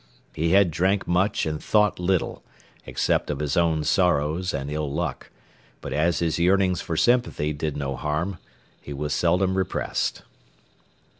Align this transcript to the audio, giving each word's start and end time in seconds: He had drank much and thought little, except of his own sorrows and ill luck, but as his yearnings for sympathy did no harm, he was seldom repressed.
He 0.33 0.53
had 0.53 0.71
drank 0.71 1.07
much 1.07 1.45
and 1.45 1.63
thought 1.63 1.99
little, 1.99 2.41
except 2.87 3.29
of 3.29 3.37
his 3.37 3.55
own 3.55 3.83
sorrows 3.83 4.51
and 4.51 4.71
ill 4.71 4.91
luck, 4.91 5.29
but 5.79 5.93
as 5.93 6.17
his 6.17 6.39
yearnings 6.39 6.81
for 6.81 6.97
sympathy 6.97 7.53
did 7.53 7.77
no 7.77 7.95
harm, 7.95 8.39
he 8.81 8.93
was 8.93 9.13
seldom 9.13 9.55
repressed. 9.55 10.23